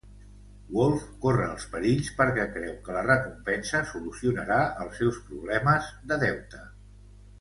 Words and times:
Wolff 0.75 1.03
corre 1.25 1.43
els 1.55 1.67
perills 1.73 2.09
perquè 2.21 2.47
creu 2.55 2.73
que 2.87 2.95
la 2.95 3.03
recompensa 3.09 3.83
solucionarà 3.93 4.59
els 4.87 4.99
seus 5.03 5.21
problemes 5.29 5.91
de 6.13 6.19
deute. 6.25 6.65